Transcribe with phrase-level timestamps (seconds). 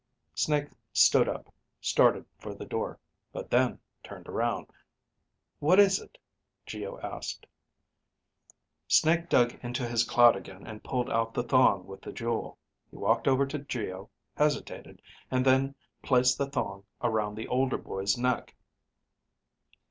[0.33, 2.99] Snake stood up, started for the door,
[3.31, 4.65] but then turned around.
[5.59, 6.17] "What is it?"
[6.65, 7.45] Geo asked.
[8.87, 12.57] Snake dug into his clout again and pulled out the thong with the jewel.
[12.89, 18.17] He walked over to Geo, hesitated, and then placed the thong around the older boy's
[18.17, 18.55] neck.